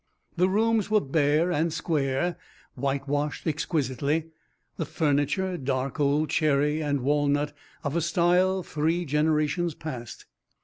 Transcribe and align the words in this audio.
The 0.35 0.49
rooms 0.49 0.89
were 0.89 0.99
bare 0.99 1.51
and 1.51 1.71
square, 1.71 2.35
whitewashed 2.73 3.45
exquisitely, 3.45 4.31
the 4.77 4.85
furniture 4.87 5.57
dark 5.59 5.99
old 5.99 6.31
cherry 6.31 6.81
and 6.81 7.01
walnut 7.01 7.53
of 7.83 7.95
a 7.95 8.01
style 8.01 8.63
three 8.63 9.05
generations 9.05 9.75
past. 9.75 10.25